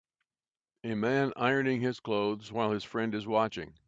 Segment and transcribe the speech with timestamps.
[0.83, 3.75] A man ironing his clothes while his friend is watching.